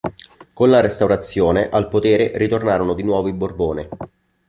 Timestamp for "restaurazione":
0.81-1.69